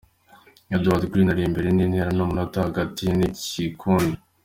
[0.75, 4.17] ':Edward Greene ari imbere n'intera y'umunota hgati ye n'igikundi.